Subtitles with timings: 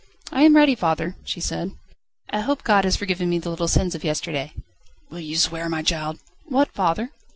[0.31, 1.73] "I am ready, father," she said;
[2.31, 4.51] "I hope God has forgiven me the little sins of yesterday."
[5.11, 7.11] "Will you swear, my child?" "What, father?"